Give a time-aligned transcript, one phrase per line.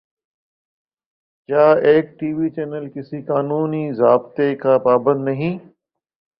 [1.49, 5.53] کیا ایک T V channel کسی قانون ضابطے کا پابند نہیں؟